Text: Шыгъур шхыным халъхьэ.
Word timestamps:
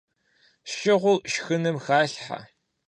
Шыгъур 0.73 1.19
шхыным 1.31 1.77
халъхьэ. 1.85 2.39